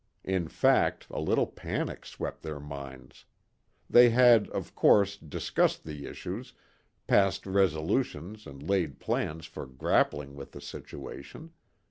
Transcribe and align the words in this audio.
In 0.25 0.47
fact, 0.47 1.05
a 1.11 1.19
little 1.19 1.45
panic 1.45 2.07
swept 2.07 2.41
their 2.41 2.59
minds. 2.59 3.25
They 3.87 4.09
had, 4.09 4.49
of 4.49 4.73
course, 4.73 5.15
discussed 5.15 5.83
the 5.83 6.07
issues, 6.07 6.53
passed 7.05 7.45
resolutions 7.45 8.47
and 8.47 8.67
laid 8.67 8.99
plans 8.99 9.45
for 9.45 9.67
grappling 9.67 10.33
with 10.33 10.53
the 10.53 10.61
situation. 10.61 11.51